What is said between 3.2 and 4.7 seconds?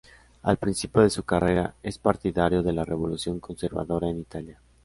conservadora en Italia.